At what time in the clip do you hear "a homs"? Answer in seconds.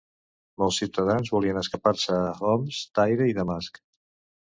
2.21-2.79